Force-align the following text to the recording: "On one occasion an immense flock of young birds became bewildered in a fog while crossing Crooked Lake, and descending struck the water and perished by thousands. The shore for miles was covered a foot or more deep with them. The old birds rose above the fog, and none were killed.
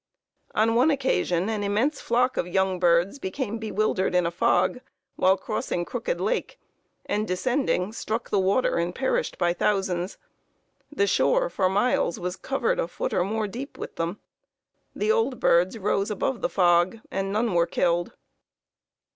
"On 0.55 0.73
one 0.73 0.89
occasion 0.89 1.47
an 1.47 1.63
immense 1.63 2.01
flock 2.01 2.35
of 2.35 2.47
young 2.47 2.79
birds 2.79 3.19
became 3.19 3.59
bewildered 3.59 4.15
in 4.15 4.25
a 4.25 4.31
fog 4.31 4.79
while 5.15 5.37
crossing 5.37 5.85
Crooked 5.85 6.19
Lake, 6.19 6.59
and 7.05 7.27
descending 7.27 7.93
struck 7.93 8.31
the 8.31 8.39
water 8.39 8.77
and 8.79 8.95
perished 8.95 9.37
by 9.37 9.53
thousands. 9.53 10.17
The 10.91 11.05
shore 11.05 11.51
for 11.51 11.69
miles 11.69 12.19
was 12.19 12.35
covered 12.35 12.79
a 12.79 12.87
foot 12.87 13.13
or 13.13 13.23
more 13.23 13.47
deep 13.47 13.77
with 13.77 13.97
them. 13.97 14.19
The 14.95 15.11
old 15.11 15.39
birds 15.39 15.77
rose 15.77 16.09
above 16.09 16.41
the 16.41 16.49
fog, 16.49 16.97
and 17.11 17.31
none 17.31 17.53
were 17.53 17.67
killed. 17.67 18.13